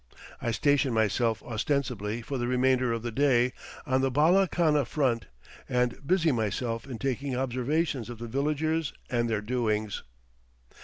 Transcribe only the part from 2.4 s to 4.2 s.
remainder of the day on the